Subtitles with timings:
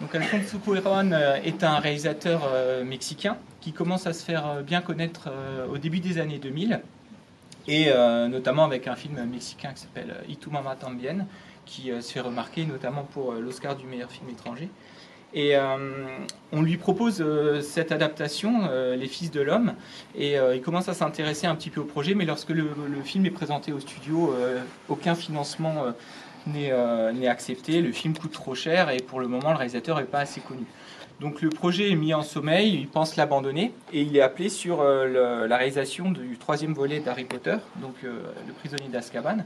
[0.00, 1.12] Donc Alfonso Cuarón
[1.44, 2.48] est un réalisateur
[2.84, 5.28] mexicain qui commence à se faire bien connaître
[5.72, 6.80] au début des années 2000
[7.66, 7.90] et
[8.28, 11.26] notamment avec un film mexicain qui s'appelle Itu Mama Tambien
[11.66, 14.68] qui se fait remarquer notamment pour l'Oscar du meilleur film étranger.
[15.34, 16.06] Et euh,
[16.52, 19.74] on lui propose euh, cette adaptation, euh, Les Fils de l'Homme,
[20.16, 22.68] et il commence à s'intéresser un petit peu au projet, mais lorsque le,
[23.04, 24.34] film est présenté au studio,
[24.88, 25.84] aucun financement
[26.46, 30.20] n'est accepté, le film coûte trop cher, et pour le moment, le réalisateur n'est pas
[30.20, 30.64] assez connu.
[31.20, 34.84] Donc le projet est mis en sommeil, il pense l'abandonner et il est appelé sur
[34.84, 39.38] la réalisation du troisième volet d'Harry Potter, donc Le prisonnier d'Azkaban.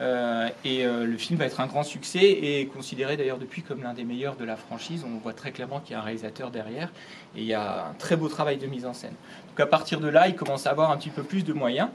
[0.00, 3.62] Euh, et euh, le film va être un grand succès et est considéré d'ailleurs depuis
[3.62, 5.04] comme l'un des meilleurs de la franchise.
[5.04, 6.90] On voit très clairement qu'il y a un réalisateur derrière
[7.36, 9.14] et il y a un très beau travail de mise en scène.
[9.48, 11.88] Donc à partir de là, il commence à avoir un petit peu plus de moyens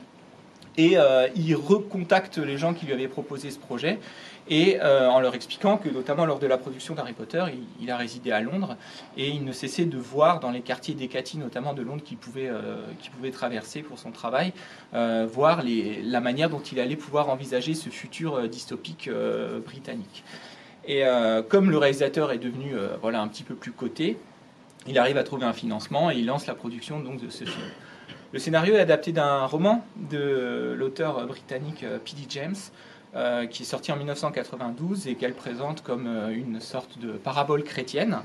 [0.77, 3.99] et euh, il recontacte les gens qui lui avaient proposé ce projet
[4.49, 7.45] et euh, en leur expliquant que notamment lors de la production d'Harry Potter,
[7.79, 8.75] il, a résidé à Londres
[9.15, 12.49] et il ne cessait de voir dans les quartiers d'Ekati, notamment de Londres, qu'il pouvait,
[12.49, 12.81] euh,
[13.15, 14.51] pouvait traverser pour son travail,
[14.91, 19.09] voir la manière dont il allait pouvoir envisager ce futur dystopique
[19.65, 20.23] britannique.
[20.85, 21.03] Et
[21.49, 24.17] comme le réalisateur est devenu voilà, un petit peu plus coté,
[24.87, 27.65] il arrive à trouver un financement et il lance la production donc, de ce film.
[28.33, 32.25] Le scénario est adapté d'un roman de l'auteur britannique P.D.
[32.29, 32.55] James,
[33.15, 37.63] euh, qui est sortie en 1992 et qu'elle présente comme euh, une sorte de parabole
[37.63, 38.21] chrétienne.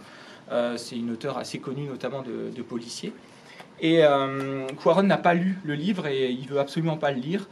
[0.51, 3.13] Euh, c'est une auteure assez connue, notamment de, policiers.
[3.83, 4.03] Et
[4.83, 7.49] Quaron n'a pas lu le livre et il veut absolument pas le lire.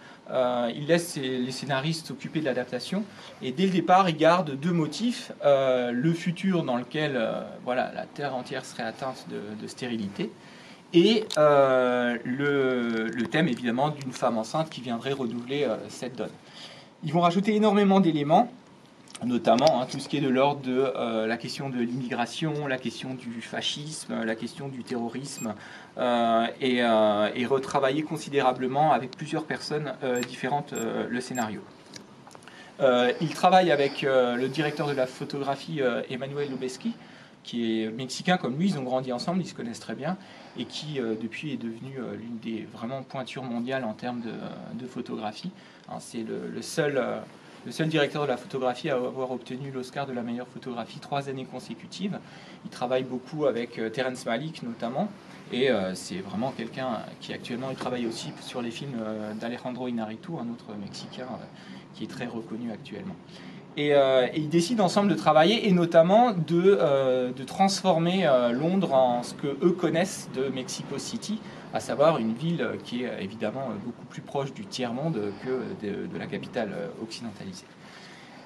[0.75, 3.05] il laisse les scénaristes s'occuper de l'adaptation.
[3.43, 7.23] Et dès le départ, il garde deux motifs le futur dans lequel
[7.65, 10.33] voilà, la Terre entière serait atteinte de, stérilité,
[10.93, 16.31] et le, le, thème évidemment d'une femme enceinte qui viendrait renouveler cette donne.
[17.05, 18.51] Ils vont rajouter énormément d'éléments,
[19.25, 22.79] notamment hein, tout ce qui est de l'ordre de euh, la question de l'immigration, la
[22.79, 25.55] question du fascisme, la question du terrorisme,
[25.99, 29.93] euh, et, euh, et, retravailler considérablement avec plusieurs personnes
[30.29, 31.61] différentes le scénario.
[32.81, 36.95] il travaille avec le directeur de la photographie, Emmanuel Lubeski,
[37.47, 40.19] qui est mexicain comme lui, ils ont grandi ensemble, ils se connaissent très bien,
[40.59, 44.23] et qui depuis est devenu l'une des vraiment pointures mondiales en termes
[44.75, 45.53] de photographie.
[45.89, 47.21] Hein, c'est le, seul, euh,
[47.65, 51.29] le seul directeur de la photographie à avoir obtenu l'Oscar de la meilleure photographie trois
[51.29, 52.19] années consécutives.
[52.65, 55.09] Il travaille beaucoup avec euh, Terence Malick notamment.
[55.53, 58.97] Et euh, c'est vraiment quelqu'un qui actuellement il travaille aussi sur les films
[59.41, 61.29] d'Alejandro Inarritu, un autre Mexicain
[61.95, 63.15] qui est très reconnu actuellement.
[63.77, 63.93] Et,
[64.35, 69.73] ils décident ensemble de travailler et notamment de, de transformer Londres en ce que eux
[69.73, 71.41] connaissent de Mexico City,
[71.75, 76.27] à savoir une ville qui est évidemment beaucoup plus proche du tiers-monde que de, la
[76.27, 76.73] capitale
[77.03, 77.67] occidentalisée.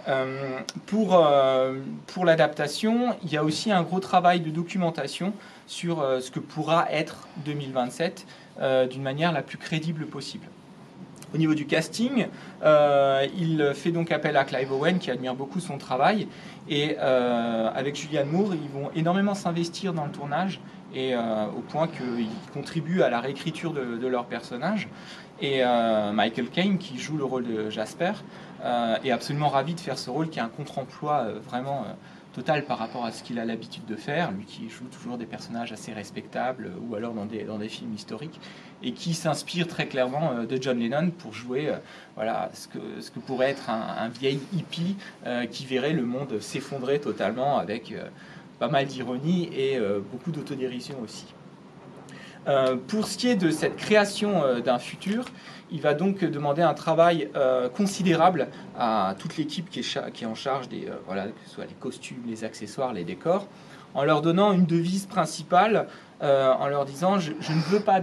[0.09, 1.79] Euh, pour euh,
[2.25, 5.33] l'adaptation, il y a aussi un gros travail de documentation
[5.67, 8.27] sur euh, ce que pourra être 2027
[8.91, 10.47] d'une manière la plus crédible possible.
[11.33, 12.27] Au niveau du casting,
[12.63, 16.27] il fait donc appel à Clive Owen qui admire beaucoup son travail
[16.69, 20.61] et avec Julianne Moore, ils vont énormément s'investir dans le tournage
[20.95, 24.89] et euh, au point qu'ils contribuent à la réécriture de, leur personnage.
[25.41, 28.13] Et euh, Michael Caine, qui joue le rôle de Jasper,
[28.65, 31.85] euh, est absolument ravi de faire ce rôle qui est un contre-emploi vraiment
[32.33, 35.27] total par rapport à ce qu'il a l'habitude de faire, lui qui joue toujours des
[35.27, 38.41] personnages assez respectables ou alors dans des, films historiques,
[38.83, 41.73] et qui s'inspire très clairement de John Lennon pour jouer
[42.15, 44.97] voilà, ce, que, pourrait être un, vieil hippie
[45.51, 47.93] qui verrait le monde s'effondrer totalement avec
[48.61, 51.25] pas mal d'ironie et euh, beaucoup d'autodérision aussi.
[52.49, 55.25] Euh, pour ce qui est de cette création euh, d'un futur,
[55.71, 57.31] il va donc demander un travail
[57.77, 60.89] considérable à toute l'équipe qui, est en charge des,
[61.79, 63.47] costumes, les accessoires, les décors,
[63.95, 65.87] en leur donnant une devise principale,
[66.21, 68.01] en leur disant je, je ne veux pas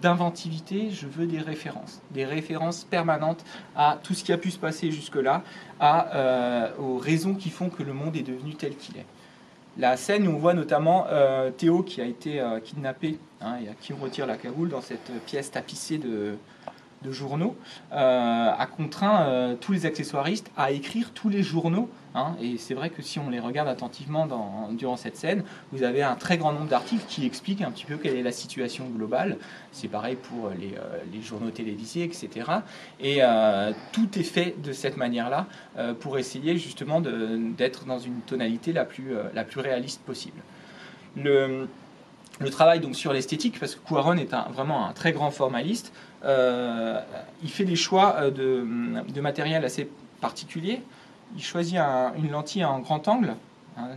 [0.00, 3.44] d'inventivité, je veux des références, des références permanentes
[3.76, 5.42] à tout ce qui a pu se passer jusque-là,
[6.78, 9.04] aux raisons qui font que le monde est devenu tel qu'il est
[9.76, 13.68] la scène où on voit notamment euh, Théo qui a été euh, kidnappé hein, et
[13.68, 16.36] à qui on retire la cagoule dans cette pièce tapissée de,
[17.10, 17.54] journaux,
[17.92, 21.90] euh, a contraint tous les accessoiristes à écrire tous les journaux.
[22.14, 22.36] Hein.
[22.40, 24.28] et c'est vrai que si on les regarde attentivement
[24.70, 27.96] durant cette scène, vous avez un très grand nombre d'articles qui expliquent un petit peu
[27.96, 29.38] quelle est la situation globale.
[29.72, 32.28] C'est pareil pour les, journaux télévisés, etc.
[33.00, 33.20] Et
[33.92, 35.46] tout est fait de cette manière-là
[36.00, 40.40] pour essayer justement d'être dans une tonalité la plus, la plus réaliste possible.
[41.16, 41.68] Le,
[42.50, 45.92] travail donc sur l'esthétique, parce que Cuaron est vraiment un très grand formaliste,
[46.24, 47.00] euh,
[47.42, 48.66] il fait des choix euh, de,
[49.12, 49.88] de, matériel assez
[50.20, 50.80] particuliers.
[51.36, 51.78] Il choisit
[52.16, 53.34] une lentille en grand angle,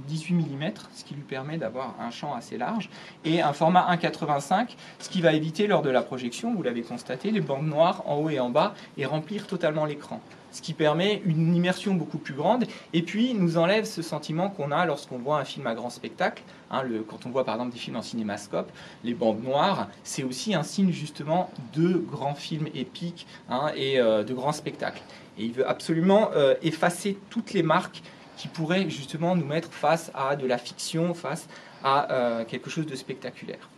[0.08, 2.90] 18 mm, ce qui lui permet d'avoir un champ assez large,
[3.26, 7.32] et un format 1,85, ce qui va éviter lors de la projection, vous l'avez constaté,
[7.32, 10.20] les bandes noires en haut et en bas, et remplir totalement l'écran.
[10.58, 14.72] Ce qui permet une immersion beaucoup plus grande, et puis nous enlève ce sentiment qu'on
[14.72, 16.42] a lorsqu'on voit un film à grand spectacle.
[16.72, 18.72] Hein, quand on voit par exemple des films en cinémascope,
[19.04, 24.24] les bandes noires, c'est aussi un signe justement de grands films épiques hein, et euh,
[24.24, 25.04] de grands spectacles.
[25.38, 28.02] Et il veut absolument euh, effacer toutes les marques
[28.36, 31.48] qui pourraient justement nous mettre face à de la fiction, face
[31.84, 33.70] à euh, quelque chose de spectaculaire.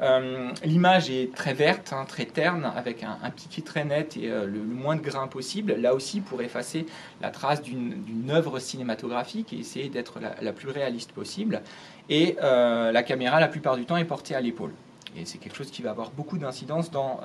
[0.00, 4.60] Euh, l'image est très verte, hein, très terne, avec un, piqué très net et le,
[4.60, 5.74] moins de grains possible.
[5.74, 6.86] Là aussi, pour effacer
[7.20, 11.62] la trace d'une œuvre cinématographique et essayer d'être la, plus réaliste possible.
[12.08, 14.72] Et la caméra, la plupart du temps, est portée à l'épaule.
[15.16, 17.20] Et c'est quelque chose qui va avoir beaucoup d'incidence dans,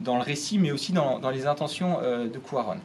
[0.00, 2.80] le récit, mais aussi dans, dans les intentions de Cuaron.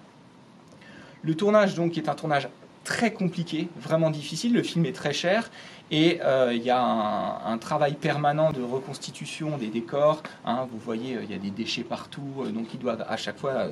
[1.23, 2.47] Le tournage, donc, est un tournage
[2.85, 4.53] très compliqué, vraiment difficile.
[4.53, 5.49] Le film est très cher
[5.91, 6.81] et euh, il y a
[7.45, 10.23] un, travail permanent de reconstitution des décors.
[10.45, 10.67] Hein.
[10.71, 13.37] vous voyez, euh, il y a des déchets partout, euh, donc ils doivent à chaque
[13.37, 13.67] fois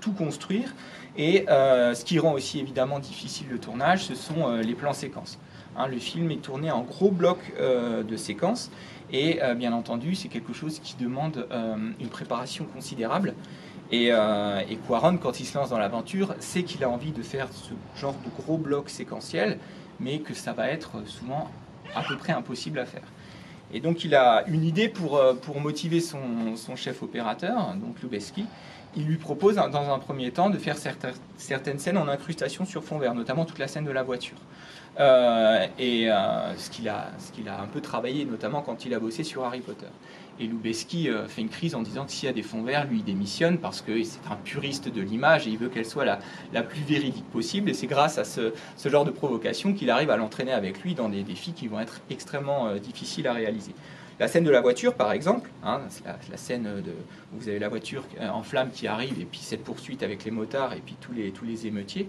[0.00, 0.74] tout construire.
[1.16, 5.38] Et ce qui rend aussi évidemment difficile le tournage, ce sont les plans séquences.
[5.76, 5.86] Hein.
[5.86, 8.70] le film est tourné en gros blocs de séquences
[9.12, 11.46] et bien entendu, c'est quelque chose qui demande
[12.00, 13.34] une préparation considérable.
[13.92, 14.10] Et,
[14.88, 18.14] Quaron, quand il se lance dans l'aventure, sait qu'il a envie de faire ce genre
[18.24, 19.58] de gros bloc séquentiel,
[20.00, 21.50] mais que ça va être souvent
[21.94, 23.02] à peu près impossible à faire.
[23.72, 28.00] Et donc il a une idée pour, euh, pour motiver son, son chef opérateur, donc
[28.02, 28.46] Lubeski.
[28.96, 30.76] Il lui propose dans un premier temps de faire
[31.36, 34.36] certaines scènes en incrustation sur fond vert, notamment toute la scène de la voiture.
[35.00, 38.94] Euh, et euh, ce qu'il a, ce qu'il a un peu travaillé, notamment quand il
[38.94, 39.88] a bossé sur Harry Potter.
[40.40, 42.86] Et Lubeski euh, fait une crise en disant que s'il y a des fonds verts,
[42.86, 46.04] lui, il démissionne parce que c'est un puriste de l'image et il veut qu'elle soit
[46.04, 46.18] la,
[46.52, 47.70] la, plus véridique possible.
[47.70, 50.94] Et c'est grâce à ce, ce, genre de provocation qu'il arrive à l'entraîner avec lui
[50.94, 53.74] dans des défis qui vont être extrêmement difficiles à réaliser.
[54.20, 56.92] La scène de la voiture, par exemple, hein, la, la, scène de,
[57.32, 60.30] où vous avez la voiture en flammes qui arrive et puis cette poursuite avec les
[60.30, 62.08] motards et puis tous les, tous les émeutiers,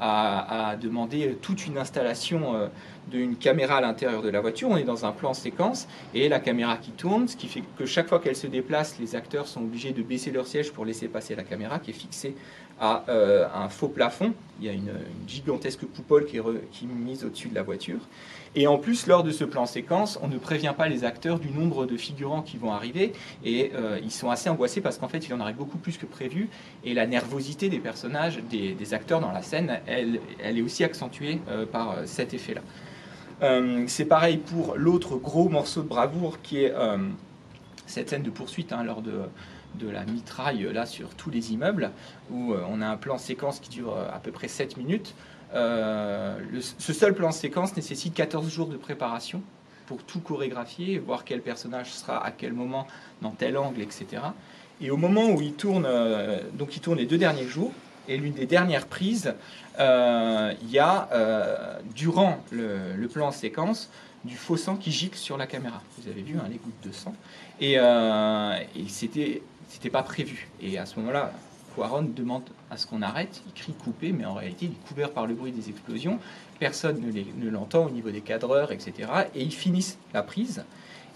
[0.00, 2.68] a, demandé toute une installation euh,
[3.10, 4.68] d'une caméra à l'intérieur de la voiture.
[4.70, 7.86] On est dans un plan séquence et la caméra qui tourne, ce qui fait que
[7.86, 11.08] chaque fois qu'elle se déplace, les acteurs sont obligés de baisser leur siège pour laisser
[11.08, 12.34] passer la caméra qui est fixée
[12.80, 14.32] à euh, un faux plafond.
[14.58, 14.92] Il y a une,
[15.28, 16.42] gigantesque coupole qui est,
[16.82, 18.00] mise au-dessus de la voiture.
[18.56, 21.50] Et en plus, lors de ce plan séquence, on ne prévient pas les acteurs du
[21.50, 23.12] nombre de figurants qui vont arriver.
[23.44, 25.98] Et euh, ils sont assez angoissés parce qu'en fait, il y en aurait beaucoup plus
[25.98, 26.48] que prévu.
[26.82, 31.40] Et la nervosité des personnages, des, acteurs dans la scène, elle, elle est aussi accentuée
[31.48, 32.62] euh, par cet effet-là.
[33.86, 36.74] c'est pareil pour l'autre gros morceau de bravoure qui est
[37.86, 39.12] cette scène de poursuite hein, lors de,
[39.74, 41.90] de la mitraille là sur tous les immeubles,
[42.30, 45.14] où on a un plan séquence qui dure à peu près 7 minutes.
[45.54, 49.42] Euh, ce seul plan séquence nécessite 14 jours de préparation
[49.86, 52.86] pour tout chorégraphier, voir quel personnage sera à quel moment,
[53.22, 54.22] dans tel angle, etc.
[54.80, 57.72] Et au moment où il tourne, euh, donc il tourne les deux derniers jours,
[58.08, 59.34] et l'une des dernières prises,
[59.78, 61.08] euh, il y a,
[61.94, 63.90] durant le, plan séquence,
[64.24, 65.82] du faux sang qui gicle sur la caméra.
[65.98, 67.14] Vous avez vu hein, les gouttes de sang.
[67.60, 67.78] Et
[68.88, 70.48] c'était, c'était pas prévu.
[70.60, 71.32] Et à ce moment-là,
[71.74, 75.10] Quaron demande à ce qu'on arrête, il crie couper, mais en réalité il est couvert
[75.12, 76.18] par le bruit des explosions,
[76.58, 79.08] personne ne l'entend au niveau des cadreurs, etc.
[79.34, 80.64] Et ils finissent la prise,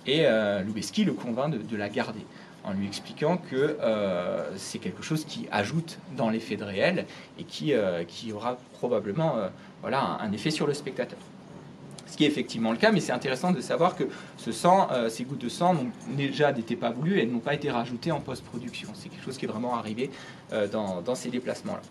[0.06, 2.24] et euh, le convainc de, la garder,
[2.62, 7.06] en lui expliquant que euh, c'est quelque chose qui ajoute dans l'effet de réel,
[7.38, 9.48] et qui, euh, aura probablement euh,
[9.82, 11.18] voilà, un effet sur le spectateur
[12.06, 14.04] ce qui est effectivement le cas, mais c'est intéressant de savoir que
[14.36, 15.76] ce sang, euh, ces gouttes de sang,
[16.08, 18.88] déjà n'étaient pas voulues et n'ont pas été rajoutées en post-production.
[18.94, 20.10] C'est quelque chose qui est vraiment arrivé
[20.52, 21.82] euh, dans, ces déplacements-là.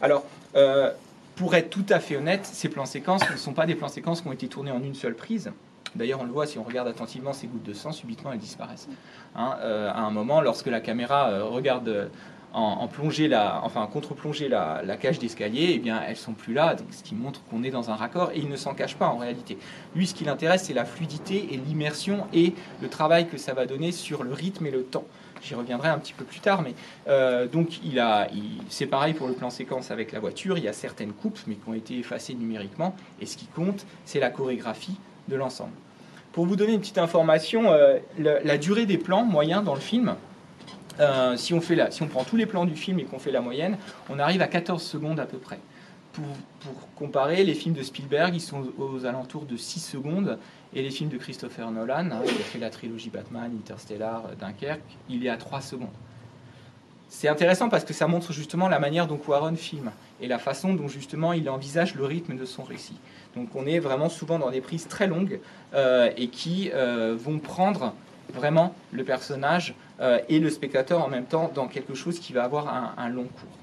[0.00, 0.24] Alors,
[0.56, 0.90] euh,
[1.36, 4.20] pour être tout à fait honnête, ces plans séquences ne sont pas des plans séquences
[4.20, 5.50] qui ont été tournés en une seule prise.
[5.94, 8.88] D'ailleurs, on le voit si on regarde attentivement ces gouttes de sang, subitement elles disparaissent.
[9.34, 12.10] Hein, à un moment, lorsque la caméra regarde
[12.52, 16.88] en, plongée la, enfin contre-plonger la, cage d'escalier, eh bien elles sont plus là, donc
[16.90, 19.18] ce qui montre qu'on est dans un raccord et il ne s'en cache pas en
[19.18, 19.58] réalité.
[19.94, 23.66] Lui, ce qui l'intéresse, c'est la fluidité et l'immersion et le travail que ça va
[23.66, 25.04] donner sur le rythme et le temps.
[25.42, 26.74] J'y reviendrai un petit peu plus tard, mais
[27.08, 28.28] euh, donc il a,
[28.68, 30.58] c'est pareil pour le plan séquence avec la voiture.
[30.58, 33.86] Il y a certaines coupes, mais qui ont été effacées numériquement, et ce qui compte,
[34.04, 35.72] c'est la chorégraphie de l'ensemble.
[36.32, 40.14] Pour vous donner une petite information, euh, la durée des plans moyens dans le film,
[40.98, 43.30] euh, si, on fait si on prend tous les plans du film et qu'on fait
[43.30, 43.76] la moyenne,
[44.08, 45.58] on arrive à 14 secondes à peu près.
[46.12, 46.24] Pour,
[46.96, 50.38] comparer, les films de Spielberg, ils sont aux, alentours de 6 secondes,
[50.74, 55.24] et les films de Christopher Nolan, hein, a fait la trilogie Batman, Interstellar, Dunkerque, il
[55.24, 55.88] est à 3 secondes.
[57.08, 60.74] c'est intéressant parce que ça montre justement la manière dont Quaron filme et la façon
[60.74, 62.98] dont justement il envisage le rythme de son récit.
[63.36, 65.40] Donc on est vraiment souvent dans des prises très longues
[65.74, 67.94] euh, et qui euh, vont prendre
[68.30, 72.44] vraiment le personnage euh, et le spectateur en même temps dans quelque chose qui va
[72.44, 73.58] avoir un, long cours.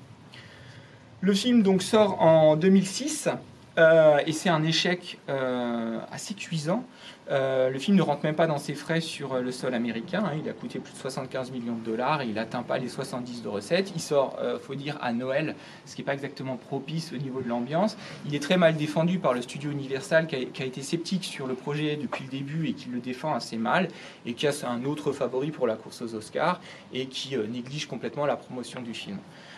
[1.22, 3.30] Le film donc sort en 2006
[3.78, 6.84] euh, et c'est un échec euh, assez cuisant.
[7.30, 10.24] Euh, le film ne rentre même pas dans ses frais sur le sol américain.
[10.26, 10.38] Hein.
[10.42, 12.24] il a coûté plus de 75 millions de dollars.
[12.24, 13.92] il n'atteint pas les 70 de recettes.
[13.94, 15.56] Il sort, faut dire, à Noël,
[15.86, 17.98] ce qui n'est pas exactement propice au niveau de l'ambiance.
[18.26, 21.54] Il est très mal défendu par le studio Universal qui a, été sceptique sur le
[21.54, 23.90] projet depuis le début et qui le défend assez mal
[24.26, 26.62] et qui a un autre favori pour la course aux Oscars
[26.94, 29.18] et qui néglige complètement la promotion du film.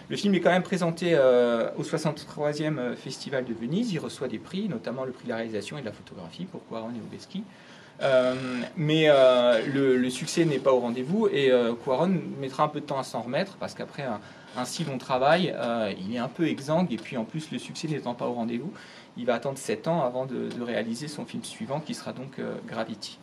[0.09, 3.93] Le film est quand même présenté euh, au 63e euh, Festival de Venise.
[3.93, 6.67] Il reçoit des prix, notamment le prix de la réalisation et de la photographie pour
[6.67, 7.43] Quaron et Obeski.
[8.01, 8.33] Euh,
[8.75, 9.09] mais
[9.67, 11.51] le, succès n'est pas au rendez-vous et
[11.83, 15.53] Quaron mettra un peu de temps à s'en remettre parce qu'après un, si long travail,
[15.99, 18.71] il est un peu exsangue et puis en plus le succès n'étant pas au rendez-vous,
[19.17, 22.39] il va attendre 7 ans avant de, de, réaliser son film suivant qui sera donc
[22.67, 23.19] Gravity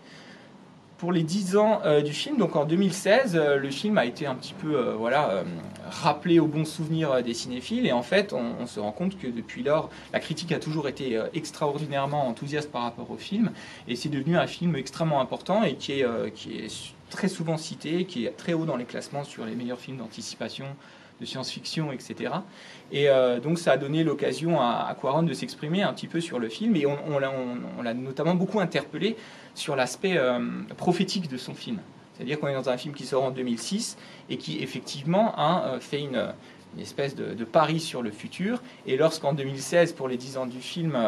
[0.98, 4.26] pour les 10 ans euh, du film, donc en 2016, euh, le film a été
[4.26, 5.44] un petit peu euh, voilà,
[5.90, 7.86] rappelé au bon souvenir des cinéphiles.
[7.86, 10.88] Et en fait, on, on, se rend compte que depuis lors, la critique a toujours
[10.88, 13.50] été extraordinairement enthousiaste par rapport au film.
[13.88, 18.04] Et c'est devenu un film extrêmement important et qui est, qui est très souvent cité,
[18.04, 20.66] qui est très haut dans les classements sur les meilleurs films d'anticipation
[21.20, 22.32] de science-fiction, etc.
[22.92, 26.20] Et euh, donc ça a donné l'occasion à, à Quaron de s'exprimer un petit peu
[26.20, 29.16] sur le film, et on, l'a notamment beaucoup interpellé
[29.54, 30.38] sur l'aspect euh,
[30.76, 31.78] prophétique de son film.
[32.14, 33.98] C'est-à-dire qu'on est dans un film qui sort en 2006
[34.30, 36.32] et qui effectivement euh, fait une,
[36.76, 38.62] une espèce de, pari sur le futur.
[38.86, 40.98] Et lorsqu'en 2016, pour les 10 ans du film,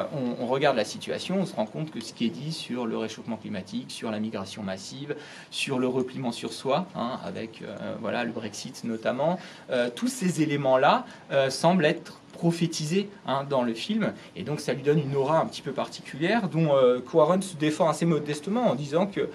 [0.40, 2.96] on, regarde la situation, on se rend compte que ce qui est dit sur le
[2.96, 5.14] réchauffement climatique, sur la migration massive,
[5.50, 9.38] sur le repliement sur soi, hein, avec euh, voilà, le Brexit notamment,
[9.70, 14.72] euh, tous ces éléments-là euh, semblent être prophétisé hein, dans le film et donc ça
[14.72, 17.00] lui donne une aura un petit peu particulière dont euh,
[17.40, 19.28] se défend assez modestement en disant que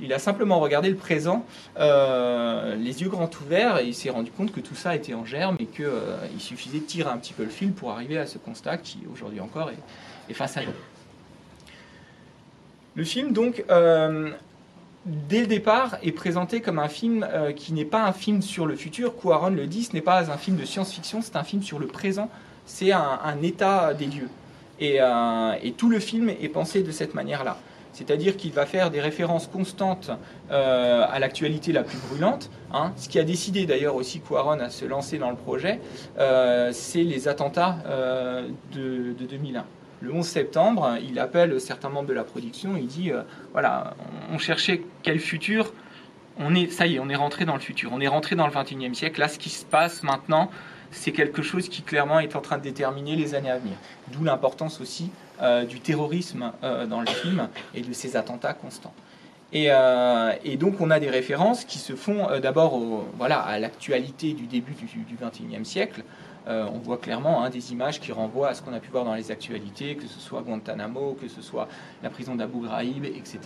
[0.00, 1.44] il a simplement regardé le présent,
[1.78, 5.24] euh, les yeux grands ouverts, et il s'est rendu compte que tout ça était en
[5.24, 8.26] germe et qu'il euh, suffisait de tirer un petit peu le fil pour arriver à
[8.26, 10.62] ce constat qui, aujourd'hui encore, est, est, face à.
[12.94, 14.30] Le film, donc, euh,
[15.06, 18.76] dès le départ, est présenté comme un film qui n'est pas un film sur le
[18.76, 19.16] futur.
[19.16, 21.86] Quaron le dit, ce n'est pas un film de science-fiction, c'est un film sur le
[21.86, 22.28] présent,
[22.66, 24.28] c'est un, état des lieux.
[24.80, 27.56] Et tout le film est pensé de cette manière-là
[27.92, 30.10] c'est-à-dire qu'il va faire des références constantes
[30.50, 32.50] euh, à l'actualité la plus brûlante.
[32.72, 32.92] Hein.
[32.96, 35.80] Ce qui a décidé d'ailleurs aussi Quaron à se lancer dans le projet,
[36.18, 39.64] euh, c'est les attentats euh, de, de, 2001.
[40.00, 43.12] Le 11 septembre, il appelle certains membres de la production, il dit
[43.52, 43.94] voilà,
[44.32, 45.72] on cherchait quel futur
[46.38, 48.46] on est, ça y est, on est rentré dans le futur, on est rentré dans
[48.46, 49.20] le 21e siècle.
[49.20, 50.50] Là, ce qui se passe maintenant,
[50.90, 53.76] c'est quelque chose qui clairement est en train de déterminer les années à venir.
[54.08, 55.10] D'où l'importance aussi
[55.68, 58.94] du terrorisme euh, dans le film et de ces attentats constants.
[59.52, 62.80] Et, euh, donc on a des références qui se font euh, d'abord
[63.18, 66.04] voilà, à l'actualité du début du, 21e siècle.
[66.48, 69.04] Euh, on voit clairement hein, des images qui renvoient à ce qu'on a pu voir
[69.04, 71.68] dans les actualités, que ce soit Guantanamo, que ce soit
[72.02, 73.38] la prison d'Abu Ghraib, etc.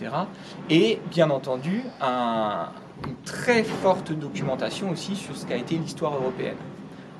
[0.69, 2.69] Et bien entendu, un,
[3.05, 6.55] une très forte documentation aussi sur ce qu'a été l'histoire européenne.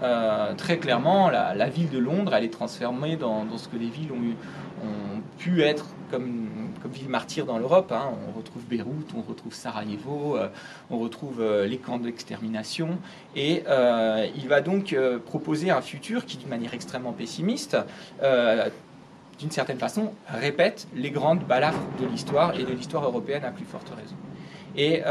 [0.01, 4.11] Euh, très clairement, la, ville de Londres, elle est transformée dans ce que les villes
[4.11, 4.35] ont, eu,
[4.83, 6.49] ont pu être comme,
[6.81, 7.91] comme ville martyre dans l'Europe.
[7.91, 8.11] Hein.
[8.27, 10.47] On retrouve Beyrouth, on retrouve Sarajevo, euh,
[10.89, 12.97] on retrouve euh, les camps d'extermination.
[13.35, 17.77] Et euh, il va donc proposer un futur qui, d'une manière extrêmement pessimiste,
[19.39, 23.65] d'une certaine façon, répète les grandes balafres de l'histoire et de l'histoire européenne à plus
[23.65, 24.15] forte raison.
[24.75, 25.01] Et,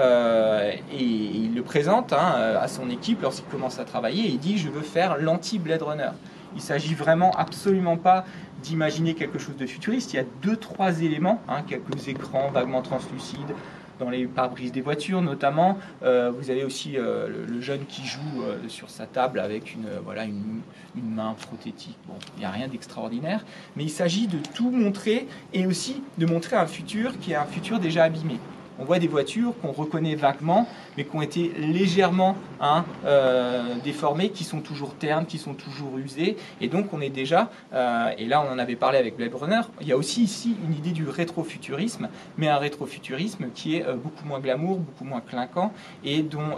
[0.92, 4.82] il le présente hein, à son équipe lorsqu'il commence à travailler il dit je veux
[4.82, 6.11] faire l'anti-Blade Runner.
[6.54, 8.25] Il s'agit vraiment absolument pas
[8.62, 10.12] d'imaginer quelque chose de futuriste.
[10.12, 13.54] Il y a deux, trois éléments, hein, quelques écrans vaguement translucides
[13.98, 15.78] dans les pare-brises des voitures notamment.
[16.02, 19.88] Euh, vous avez aussi euh, le, jeune qui joue euh, sur sa table avec une,
[20.04, 20.60] voilà, une,
[20.96, 21.96] une main prothétique.
[22.06, 23.44] Bon, il n'y a rien d'extraordinaire,
[23.76, 27.46] mais il s'agit de tout montrer et aussi de montrer un futur qui est un
[27.46, 28.38] futur déjà abîmé
[28.78, 34.30] on voit des voitures qu'on reconnaît vaguement, mais qui ont été légèrement hein, euh, déformées,
[34.30, 36.37] qui sont toujours ternes, qui sont toujours usées.
[36.61, 39.61] Et donc on est déjà, euh, et là on en avait parlé avec Blade Runner,
[39.80, 43.95] il y a aussi ici une idée du rétrofuturisme, mais un rétrofuturisme qui est euh,
[43.95, 45.73] beaucoup moins glamour, beaucoup moins clinquant,
[46.04, 46.56] et dont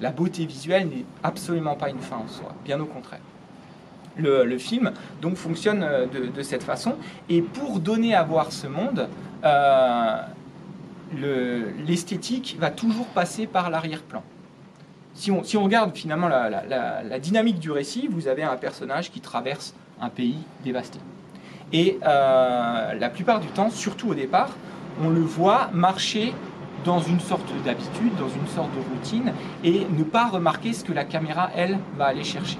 [0.00, 3.20] la beauté visuelle n'est absolument pas une fin en soi, bien au contraire.
[4.16, 4.92] Le, film
[5.22, 6.94] donc fonctionne de, cette façon.
[7.28, 9.08] Et pour donner à voir ce monde,
[11.86, 14.22] l'esthétique va toujours passer par l'arrière-plan.
[15.14, 19.20] si on, si on regarde finalement la dynamique du récit, vous avez un personnage qui
[19.20, 20.98] traverse un pays dévasté.
[21.72, 24.50] Et euh, la plupart du temps, surtout au départ,
[25.02, 26.32] on le voit marcher
[26.84, 30.92] dans une sorte d'habitude, dans une sorte de routine, et ne pas remarquer ce que
[30.92, 32.58] la caméra, elle, va aller chercher.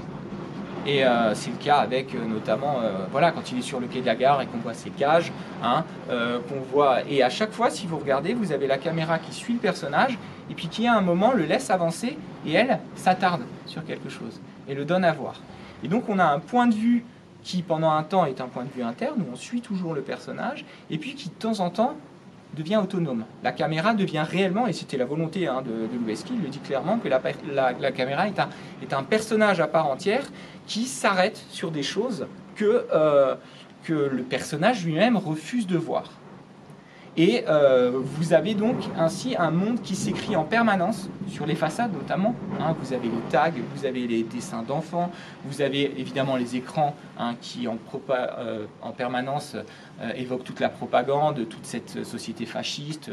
[0.86, 3.86] Et euh, c'est le cas avec euh, notamment, euh, voilà, quand il est sur le
[3.86, 5.30] quai de la gare et qu'on voit ses cages,
[5.62, 7.02] hein, qu'on voit.
[7.08, 10.18] Et à chaque fois, si vous regardez, vous avez la caméra qui suit le personnage
[10.50, 14.40] et puis qui à un moment le laisse avancer et elle s'attarde sur quelque chose
[14.68, 15.34] et le donne à voir.
[15.84, 17.04] Et donc on a un point de vue
[17.42, 20.02] qui pendant un temps est un point de vue interne où on suit toujours le
[20.02, 21.94] personnage et puis qui de temps en temps
[22.56, 23.24] devient autonome.
[23.42, 26.98] La caméra devient réellement, et c'était la volonté hein, de, de il le dit clairement,
[26.98, 30.24] que la, caméra est un personnage à part entière
[30.70, 33.34] qui s'arrête sur des choses que, euh,
[33.82, 36.04] que le personnage lui-même refuse de voir.
[37.16, 41.92] Et euh, vous avez donc ainsi un monde qui s'écrit en permanence, sur les façades
[41.92, 42.36] notamment.
[42.60, 42.76] hein.
[42.80, 45.10] vous avez les tags, vous avez les dessins d'enfants,
[45.44, 47.76] vous avez évidemment les écrans hein, qui en,
[48.10, 49.56] euh, en permanence
[50.14, 53.10] évoquent toute la propagande, toute cette société fasciste.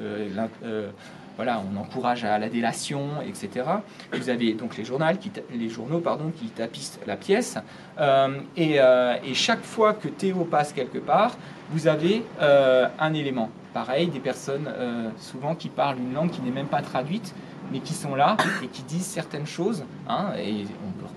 [1.38, 3.66] Voilà, on encourage à la délation, etc.
[4.12, 6.02] Vous avez donc les, journaux
[6.36, 7.58] qui, tapissent la pièce.
[8.00, 11.38] Euh, et, euh, et chaque fois que Théo passe quelque part,
[11.70, 13.52] vous avez euh, un élément.
[13.74, 14.68] Pareil, des personnes
[15.20, 17.36] souvent qui parlent une langue qui n'est même pas traduite,
[17.72, 19.84] mais qui sont là et qui disent certaines choses.
[20.10, 20.32] hein,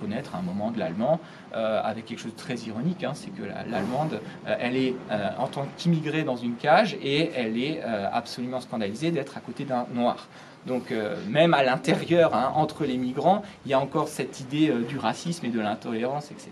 [0.00, 1.20] peut reconnaître à un moment de l'allemand
[1.54, 4.94] euh, avec quelque chose de très ironique, hein, c'est que la- l'allemande, euh, elle est
[5.10, 7.80] euh, en tant qu'immigrée dans une cage et elle est
[8.12, 10.28] absolument scandalisée d'être à côté d'un noir.
[10.66, 10.92] Donc
[11.28, 15.46] même à l'intérieur, hein, entre les migrants, il y a encore cette idée du racisme
[15.46, 16.50] et de l'intolérance, etc.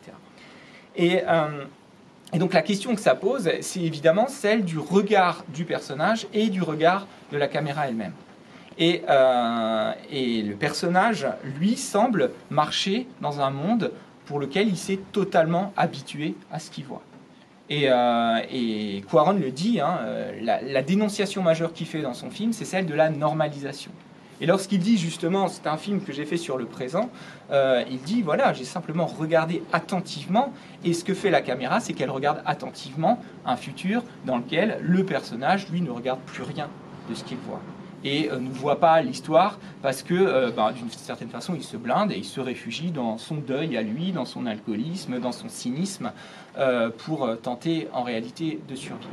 [0.97, 1.23] Et,
[2.33, 6.49] et donc la question que ça pose, c'est évidemment celle du regard du personnage et
[6.49, 8.12] du regard de la caméra elle-même.
[8.78, 11.26] Et, euh, et le personnage,
[11.58, 13.90] lui, semble marcher dans un monde
[14.25, 17.02] pour lequel il s'est totalement habitué à ce qu'il voit.
[17.70, 22.30] Et, euh, et Quaron le dit, hein, euh, la, dénonciation majeure qu'il fait dans son
[22.30, 23.90] film, c'est celle de la normalisation.
[24.40, 27.11] Et lorsqu'il dit justement, c'est un film que j'ai fait sur le présent,
[27.50, 30.53] il dit, voilà, j'ai simplement regardé attentivement,
[30.85, 35.05] et ce que fait la caméra, c'est qu'elle regarde attentivement un futur dans lequel le
[35.05, 36.68] personnage, lui, ne regarde plus rien
[37.11, 37.61] de ce qu'il voit
[38.04, 41.76] et euh, ne voit pas l'histoire parce que euh, ben, d'une certaine façon il se
[41.76, 45.48] blinde et il se réfugie dans son deuil à lui, dans son alcoolisme, dans son
[45.48, 46.12] cynisme
[46.58, 49.08] euh, pour tenter en réalité de survivre.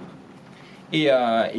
[0.94, 1.10] Et,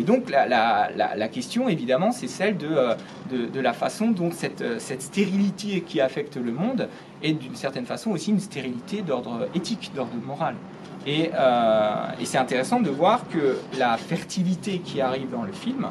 [0.04, 4.62] donc la, question évidemment c'est celle de, la façon dont cette,
[5.02, 6.88] stérilité qui affecte le monde
[7.22, 10.54] est d'une certaine façon aussi une stérilité d'ordre éthique, d'ordre moral.
[11.06, 11.30] Et
[12.24, 15.88] c'est intéressant de voir que la fertilité qui arrive dans le film,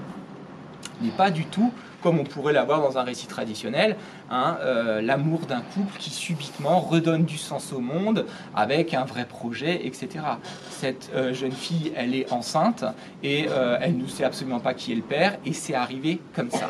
[1.01, 1.71] n'est pas du tout
[2.05, 3.95] comme on pourrait l'avoir dans un récit traditionnel,
[4.29, 9.25] hein, euh, l'amour d'un couple qui subitement redonne du sens au monde avec un vrai
[9.25, 10.23] projet, etc.
[10.69, 12.85] Cette euh, jeune fille, elle est enceinte
[13.23, 16.51] et euh, elle ne sait absolument pas qui est le père et c'est arrivé comme
[16.51, 16.69] ça.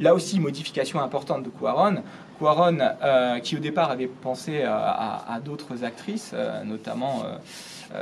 [0.00, 2.02] Là aussi, modification importante de Quaron.
[2.40, 7.22] Quaron, euh, qui au départ avait pensé à, d'autres actrices, notamment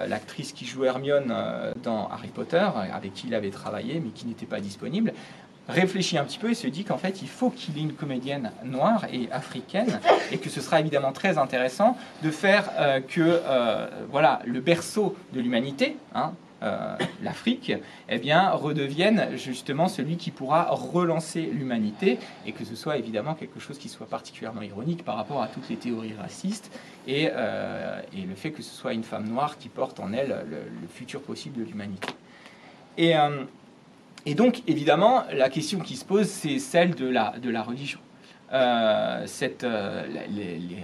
[0.07, 4.27] l'actrice qui joue Hermione euh, dans Harry Potter, avec qui il avait travaillé, mais qui
[4.27, 5.13] n'était pas disponible,
[5.69, 8.53] réfléchit un petit peu et se dit qu'en fait, il faut qu'il ait une comédienne
[8.65, 10.01] noire et africaine,
[10.33, 15.17] et que ce sera évidemment très intéressant de faire euh, que euh, voilà, le berceau
[15.33, 17.73] de l'humanité, hein, euh, l'Afrique,
[18.09, 23.61] eh bien, redevienne justement celui qui pourra relancer l'humanité et que ce soit évidemment quelque
[23.61, 28.35] chose qui soit particulièrement ironique par rapport à toutes les théories racistes et, euh, le
[28.35, 31.65] fait que ce soit une femme noire qui porte en elle le, futur possible de
[31.65, 32.09] l'humanité.
[32.97, 33.45] Et, euh,
[34.27, 38.01] et donc, évidemment, la question qui se pose, c'est celle de la, de la religion.
[38.51, 39.27] Les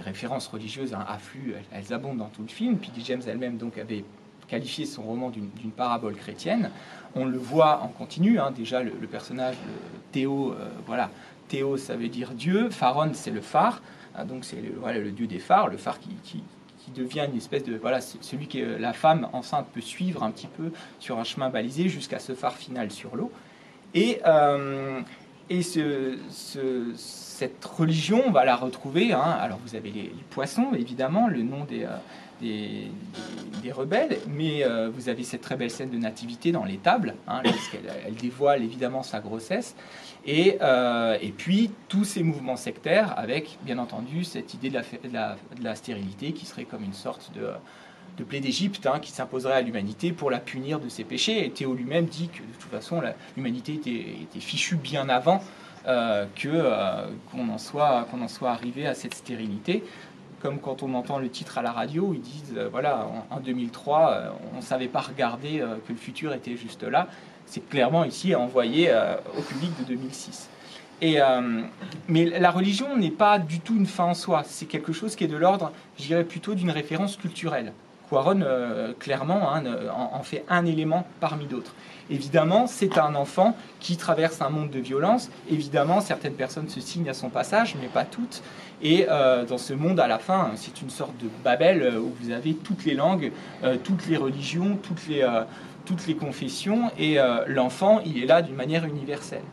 [0.05, 2.77] références religieuses hein, affluent, elles, elles abondent dans tout le film.
[2.77, 3.01] P.D.
[3.03, 4.05] James elle-même donc avait
[4.47, 6.69] qualifié son roman d'une parabole chrétienne.
[7.15, 8.39] On le voit en continu.
[8.39, 9.55] hein, déjà, le, personnage
[10.11, 11.09] Théo, euh, voilà,
[11.47, 12.69] Théo, ça veut dire Dieu.
[12.69, 13.81] Pharon, c'est le phare.
[14.15, 16.43] Ah, donc c'est le, dieu des phares, le phare qui,
[16.95, 20.71] devient une espèce de voilà, celui que la femme enceinte peut suivre un petit peu
[20.99, 23.31] sur un chemin balisé jusqu'à ce phare final sur l'eau.
[23.95, 25.01] Et, euh,
[25.49, 29.13] et ce, ce- cette religion, on va la retrouver.
[29.13, 29.19] hein.
[29.41, 31.97] Alors vous avez les, les poissons, évidemment, le nom des, euh,
[32.41, 32.91] des,
[33.71, 37.91] rebelles, mais euh, vous avez cette très belle scène de nativité dans l'étable, hein, lorsqu'elle
[38.05, 39.75] elle dévoile évidemment sa grossesse.
[40.25, 45.35] Et, euh, et puis tous ces mouvements sectaires avec, bien entendu, cette idée de la,
[45.57, 47.49] de la- stérilité qui serait comme une sorte de,
[48.19, 51.43] de plaie d'Égypte hein, qui s'imposerait à l'humanité pour la punir de ses péchés.
[51.43, 53.01] Et Théo lui-même dit que de toute façon
[53.35, 55.43] l'humanité était, fichue bien avant
[55.85, 59.83] que qu'on en soit qu'on en soit arrivé à cette stérilité
[60.45, 64.57] comme quand on entend le titre à la radio, ils disent, voilà, en, 2003, on
[64.57, 67.07] ne savait pas regarder que le futur était juste là.
[67.47, 68.91] C'est clairement ici envoyé
[69.35, 70.47] au public de 2006.
[71.01, 71.17] Et,
[72.07, 75.23] mais la religion n'est pas du tout une fin en soi, c'est quelque chose qui
[75.23, 77.73] est de l'ordre, je dirais plutôt d'une référence culturelle.
[78.09, 79.63] Quaron, euh, clairement, hein,
[79.93, 81.73] en, fait un élément parmi d'autres.
[82.09, 85.29] Évidemment, c'est un enfant qui traverse un monde de violence.
[85.49, 88.43] Évidemment, certaines personnes se signent à son passage, mais pas toutes.
[88.81, 92.13] Et euh, dans ce monde, à la fin, c'est une sorte de Babel euh, où
[92.21, 93.31] vous avez toutes les langues,
[93.83, 95.27] toutes les religions, toutes les,
[95.85, 96.91] toutes les confessions.
[96.99, 99.43] Et l'enfant, il est là d'une manière universelle.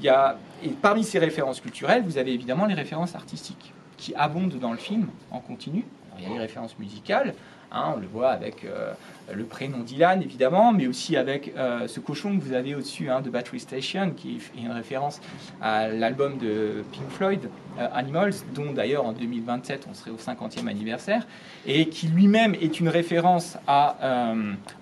[0.00, 4.14] Il y a, et parmi ces références culturelles, vous avez évidemment les références artistiques qui
[4.14, 5.84] abondent dans le film en continu.
[6.18, 7.34] il y a les références musicales,
[7.72, 8.92] Hein, on le voit avec euh,
[9.32, 13.20] le prénom Dylan, évidemment, mais aussi avec euh, ce cochon que vous avez au-dessus hein,
[13.20, 15.20] de Battery Station, qui est une référence
[15.62, 20.66] à l'album de Pink Floyd, euh, Animals, dont d'ailleurs en 2027 on serait au 50e
[20.66, 21.28] anniversaire,
[21.64, 24.34] et qui lui-même est une référence à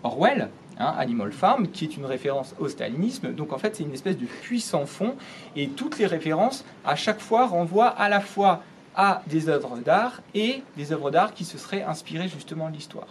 [0.02, 0.48] Orwell,
[0.78, 3.34] hein, Animal Farm, qui est une référence au stalinisme.
[3.34, 5.14] Donc en fait, c'est une espèce de puissant fond,
[5.56, 8.62] et toutes les références, à chaque fois, renvoient à la fois
[8.98, 13.06] à des œuvres d'art et des œuvres d'art qui se seraient inspirées justement de l'histoire.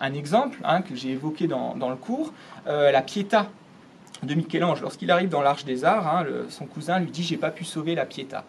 [0.00, 2.32] Un exemple hein, que j'ai évoqué dans, le cours,
[2.66, 3.48] euh, la Pietà
[4.22, 4.80] de Michel-Ange.
[4.82, 7.94] Lorsqu'il arrive dans l'Arche des Arts, hein, son cousin lui dit J'ai pas pu sauver
[7.94, 8.44] la Pietà.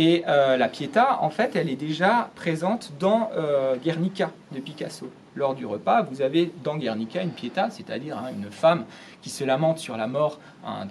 [0.00, 5.10] Et euh, la Pietà, en fait, elle est déjà présente dans euh, Guernica de Picasso
[5.34, 8.84] lors du repas, vous avez dans Guernica une piéta, c'est-à-dire hein, une femme
[9.22, 10.86] qui se lamente sur la mort hein,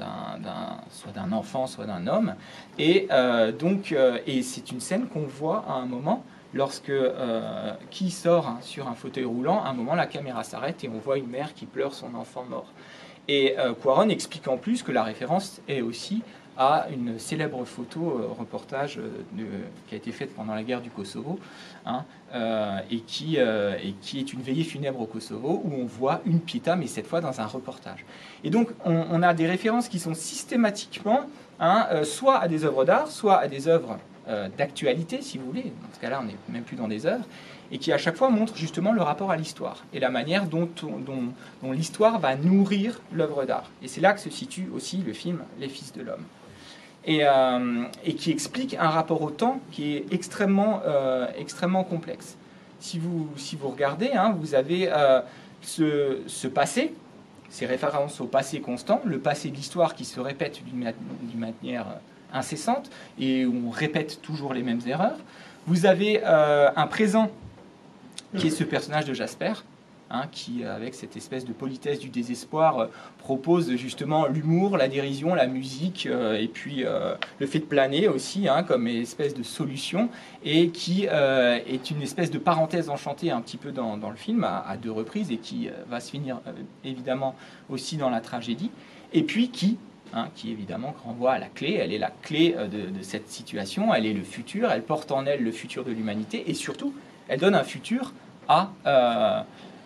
[0.89, 2.36] soit d'un enfant, soit d'un homme.
[2.80, 3.93] Et euh, donc,
[4.26, 6.93] et c'est une scène qu'on voit à un moment lorsque
[7.89, 9.62] qui sort hein, sur un fauteuil roulant.
[9.63, 12.46] À un moment, la caméra s'arrête et on voit une mère qui pleure son enfant
[12.50, 12.72] mort.
[13.28, 16.24] Et Quaron explique en plus que la référence est aussi
[16.58, 19.46] à une célèbre photo euh, reportage euh,
[19.88, 21.39] qui a été faite pendant la guerre du Kosovo
[21.86, 26.76] hein, euh, et, qui, est une veillée funèbre au Kosovo où on voit une piéta,
[26.76, 28.06] mais cette fois dans un reportage.
[28.43, 31.22] Et donc on, a des références qui sont systématiquement
[31.60, 33.98] hein, soit à des œuvres d'art, soit à des œuvres
[34.58, 35.63] d'actualité, si vous voulez.
[35.63, 37.24] Dans ce cas-là, on n'est même plus dans des œuvres
[37.72, 40.70] et qui à chaque fois montrent justement le rapport à l'histoire et la manière dont
[41.63, 43.70] l'histoire va nourrir l'œuvre d'art.
[43.82, 46.24] Et c'est là que se situe aussi le film Les Fils de l'homme.
[47.08, 52.36] Euh, et, qui explique un rapport au temps qui est extrêmement, euh, extrêmement complexe.
[52.82, 55.22] Si vous, si vous regardez, hein, vous avez euh,
[55.62, 56.93] ce, ce, passé,
[57.50, 61.86] ces références au passé constant, le passé de l'histoire qui se répète d'une manière
[62.34, 65.17] incessante et où on répète toujours les mêmes erreurs.
[65.65, 67.30] Vous avez un présent
[68.38, 69.54] qui est ce personnage de Jasper,
[70.10, 75.36] Hein, qui, avec cette espèce de politesse du désespoir, euh, propose justement l'humour, la dérision,
[75.36, 79.43] la musique, euh, et puis euh, le fait de planer aussi, hein, comme espèce de
[79.43, 80.08] solution,
[80.46, 84.78] et qui est une espèce de parenthèse enchantée un petit peu dans, le film, à,
[84.82, 86.39] deux reprises, et qui va se finir
[86.86, 87.36] évidemment
[87.70, 88.72] aussi dans la tragédie,
[89.12, 89.78] et puis qui,
[90.13, 91.74] Hein, qui évidemment renvoie à la clé.
[91.74, 95.43] Elle est la clé de, cette situation, elle est le futur, elle porte en elle
[95.43, 96.50] le futur de l'humanité.
[96.50, 96.93] Et surtout,
[97.28, 98.13] elle donne un futur
[98.48, 98.72] à,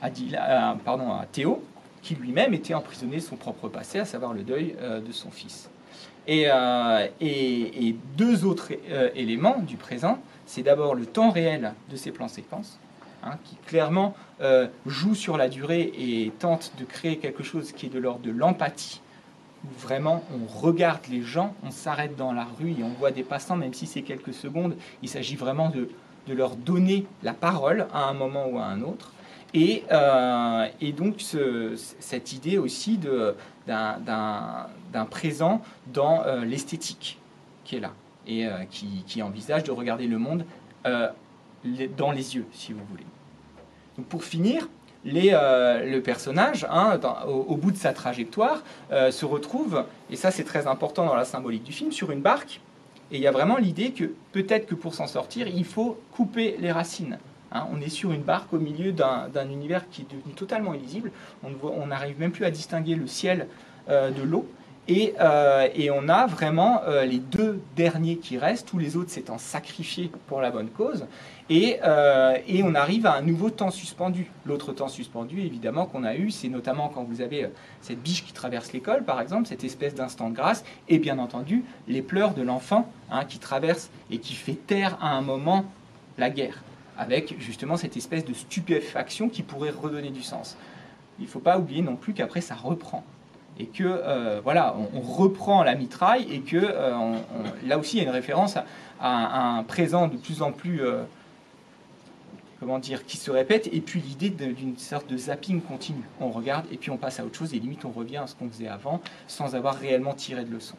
[0.01, 1.63] à, pardon, à Théo,
[2.01, 5.31] qui lui-même était emprisonné de son propre passé, à savoir le deuil euh, de son
[5.31, 5.69] fils.
[6.27, 7.07] Et, euh,
[8.17, 12.79] deux autres euh, éléments du présent, c'est d'abord le temps réel de ces plans séquences,
[13.23, 14.15] hein, qui clairement
[14.87, 18.31] joue sur la durée et tente de créer quelque chose qui est de l'ordre de
[18.31, 19.01] l'empathie,
[19.63, 23.21] où vraiment on regarde les gens, on s'arrête dans la rue et on voit des
[23.21, 28.09] passants, même si c'est quelques secondes, il s'agit vraiment de leur donner la parole à
[28.09, 29.11] un moment ou à un autre.
[29.53, 31.21] Et, euh, et donc
[31.99, 32.97] cette idée aussi
[33.67, 37.19] d'un présent dans euh, l'esthétique
[37.65, 37.91] qui est là
[38.27, 40.45] et euh, qui, envisage de regarder le monde
[40.85, 43.05] dans les yeux, si vous voulez.
[43.97, 44.67] Donc pour finir,
[45.03, 51.05] le personnage, hein, au, bout de sa trajectoire, se retrouve, et ça c'est très important
[51.05, 52.61] dans la symbolique du film, sur une barque.
[53.11, 56.55] Et il y a vraiment l'idée que peut-être que pour s'en sortir, il faut couper
[56.59, 57.19] les racines.
[57.51, 61.11] Hein, on est sur une barque au milieu d'un univers qui est devenu totalement illisible.
[61.43, 63.47] On n'arrive même plus à distinguer le ciel
[63.89, 64.47] euh, de l'eau.
[64.87, 69.37] Et, euh, on a vraiment euh, les deux derniers qui restent, tous les autres s'étant
[69.37, 71.05] sacrifiés pour la bonne cause.
[71.49, 71.79] Et,
[72.47, 74.31] et, on arrive à un nouveau temps suspendu.
[74.45, 77.49] L'autre temps suspendu, évidemment, qu'on a eu, c'est notamment quand vous avez
[77.81, 81.65] cette biche qui traverse l'école, par exemple, cette espèce d'instant de grâce, et bien entendu,
[81.89, 85.65] les pleurs de l'enfant hein, qui traverse et qui fait taire à un moment
[86.17, 86.63] la guerre
[87.01, 90.55] avec justement cette espèce de stupéfaction qui pourrait redonner du sens.
[91.19, 93.03] Il ne faut pas oublier non plus qu'après ça reprend.
[93.59, 96.73] et que voilà, on, reprend la mitraille et que
[97.65, 98.55] là aussi il y a une référence
[98.99, 100.81] à, un présent de plus en plus
[102.61, 106.03] comment dire, qui se répète, et puis l'idée d'une sorte de zapping continu.
[106.19, 108.35] On regarde et puis on passe à autre chose, et limite on revient à ce
[108.35, 110.75] qu'on faisait avant, sans avoir réellement tiré de leçon.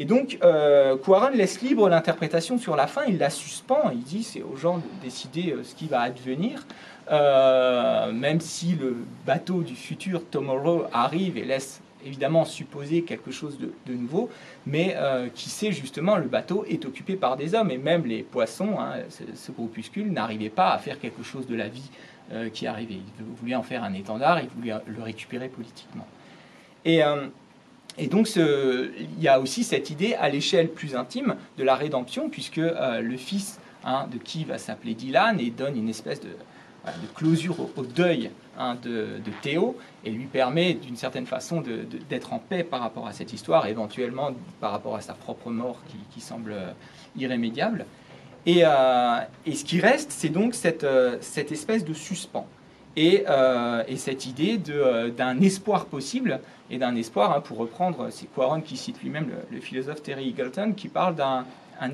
[0.00, 0.96] Et donc, euh,
[1.34, 4.84] laisse libre l'interprétation sur la fin, il la suspend, il dit c'est aux gens de
[5.02, 6.64] décider euh, ce qui va advenir,
[7.10, 13.58] euh, même si le bateau du futur Tomorrow arrive et laisse évidemment supposer quelque chose
[13.58, 14.30] de, nouveau,
[14.66, 18.22] mais euh, qui sait justement le bateau est occupé par des hommes et même les
[18.22, 19.00] poissons, hein,
[19.34, 21.90] ce, groupuscule, n'arrivait pas à faire quelque chose de la vie
[22.52, 22.98] qui arrivait.
[23.18, 26.06] Il voulait en faire un étendard, il voulait le récupérer politiquement.
[26.84, 27.02] Et,
[27.98, 32.28] et donc il y a aussi cette idée à l'échelle plus intime de la rédemption,
[32.28, 36.30] puisque le fils hein, de qui va s'appeler Dylan et donne une espèce de
[36.86, 41.62] de closure au, deuil hein, de, Théo et lui permet d'une certaine façon
[42.08, 44.30] d'être en paix par rapport à cette histoire, éventuellement
[44.60, 45.78] par rapport à sa propre mort
[46.12, 46.72] qui, semble euh,
[47.16, 47.86] irrémédiable.
[48.46, 52.46] Euh, et, ce qui reste, c'est donc cette, euh, cette, espèce de suspens
[52.98, 58.76] et, cette idée d'un espoir possible et d'un espoir, hein, pour reprendre, c'est Quaron qui
[58.76, 61.44] cite lui-même le, philosophe Terry Eagleton, qui parle d'un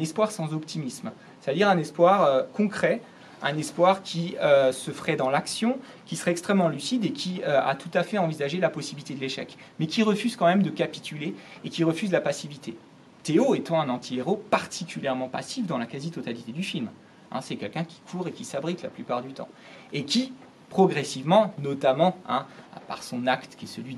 [0.01, 3.01] espoir sans optimisme, c'est-à-dire un espoir concret
[3.45, 7.61] un espoir qui euh, se ferait dans l'action, qui serait extrêmement lucide et qui euh,
[7.63, 10.71] a tout à fait envisagé la possibilité de l'échec, mais qui refuse quand même de
[10.71, 12.75] capituler et qui refuse la passivité.
[13.23, 16.89] Théo étant un anti-héros particulièrement passif dans la quasi-totalité du film.
[17.33, 19.49] Hein, c'est quelqu'un qui court et qui s'abrite la plupart du temps.
[19.93, 20.33] Et qui,
[20.75, 22.47] progressivement, notamment hein,
[22.89, 23.97] par son acte qui est celui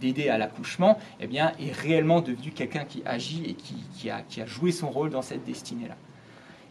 [0.00, 4.72] d'aider à l'accouchement, eh bien, est réellement devenu quelqu'un qui agit et qui, a, joué
[4.72, 5.96] son rôle dans cette destinée-là.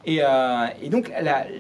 [0.08, 1.12] Euh, et, donc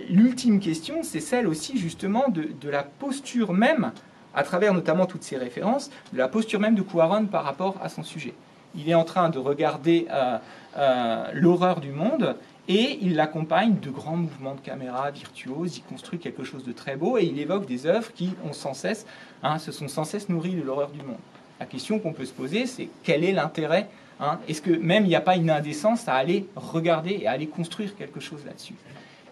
[0.10, 3.92] l'ultime question, c'est celle aussi justement de, la posture même,
[4.34, 7.90] à travers notamment toutes ces références, de la posture même de Cuaron par rapport à
[7.90, 8.34] son sujet.
[8.76, 10.40] Il est en train de regarder euh,
[10.78, 12.36] euh, l'horreur du monde
[12.68, 16.96] et il l'accompagne de grands mouvements de caméra virtuoses, il construit quelque chose de très
[16.96, 19.06] beau et il évoque des œuvres qui ont sans cesse,
[19.42, 21.18] hein, se sont sans cesse nourries de l'horreur du monde.
[21.60, 25.10] La question qu'on peut se poser, c'est quel est l'intérêt Hein, est-ce que même il
[25.10, 28.76] n'y a pas une indécence à aller regarder et à aller construire quelque chose là-dessus?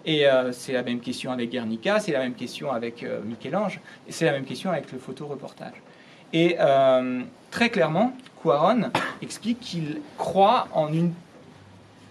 [0.04, 3.80] Et euh, c'est la même question avec Guernica, c'est la même question avec euh, Michel-Ange,
[4.10, 5.76] c'est la même question avec le photoreportage.
[6.34, 8.90] Et euh, très clairement, Quaron
[9.22, 11.14] explique qu'il croit en une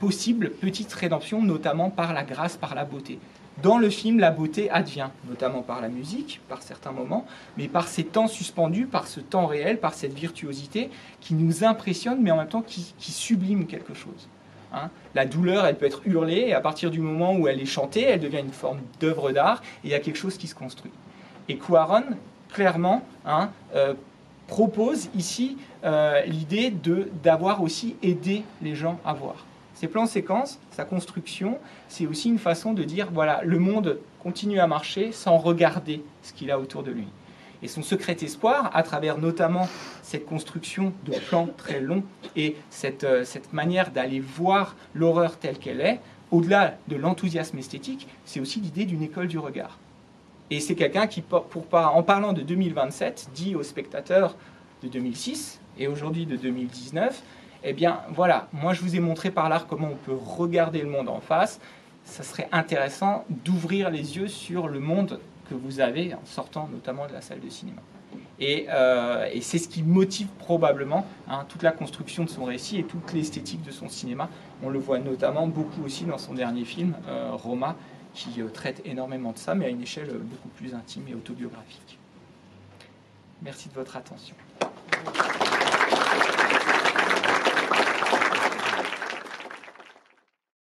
[0.00, 3.18] possible petite rédemption, notamment par la grâce, par la beauté.
[3.62, 7.26] Dans le film, la beauté advient, notamment par la musique, par certains moments,
[7.58, 10.88] mais par ces temps suspendus, par ce temps réel, par cette virtuosité
[11.20, 14.28] qui nous impressionne, mais en même temps qui, sublime quelque chose.
[14.72, 14.88] Hein.
[15.16, 18.02] la douleur, elle peut être hurlée, et à partir du moment où elle est chantée,
[18.02, 20.92] elle devient une forme d'œuvre d'art, et il y a quelque chose qui se construit.
[21.48, 22.04] Et Quaron,
[22.52, 23.94] clairement, hein, euh,
[24.46, 26.72] propose ici euh, l'idée
[27.22, 29.44] d'avoir aussi aidé les gens à voir.
[29.80, 31.56] Ces plans séquences, sa construction,
[31.88, 36.34] c'est aussi une façon de dire voilà, le monde continue à marcher sans regarder ce
[36.34, 37.06] qu'il a autour de lui.
[37.62, 39.66] Et son secret espoir, à travers notamment
[40.02, 42.02] cette construction de plans très longs
[42.36, 48.06] et cette, euh, cette manière d'aller voir l'horreur telle qu'elle est, au-delà de l'enthousiasme esthétique,
[48.26, 49.78] c'est aussi l'idée d'une école du regard.
[50.50, 54.36] Et c'est quelqu'un qui, pour, en parlant de 2027, dit aux spectateurs
[54.82, 57.22] de 2006 et aujourd'hui de 2019,
[57.64, 60.88] eh bien voilà, moi je vous ai montré par là comment on peut regarder le
[60.88, 61.60] monde en face.
[62.04, 67.06] Ça serait intéressant d'ouvrir les yeux sur le monde que vous avez en sortant notamment
[67.06, 67.82] de la salle de cinéma.
[68.38, 72.84] Et, euh, c'est ce qui motive probablement hein, toute la construction de son récit et
[72.84, 74.28] toute l'esthétique de son cinéma.
[74.62, 77.76] On le voit notamment beaucoup aussi dans son dernier film, euh, Roma,
[78.14, 81.98] qui euh, traite énormément de ça, mais à une échelle beaucoup plus intime et autobiographique.
[83.42, 84.34] Merci de votre attention.